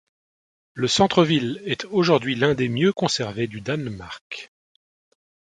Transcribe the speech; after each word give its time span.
Le 0.73 0.87
centre-ville 0.87 1.61
est 1.63 1.85
aujourd’hui 1.85 2.33
l’un 2.33 2.55
des 2.55 2.69
mieux 2.69 2.91
conservés 2.91 3.45
du 3.45 3.61
Danemark. 3.61 4.51